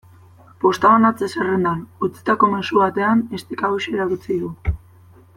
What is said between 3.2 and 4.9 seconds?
esteka hauxe erakutsi digu.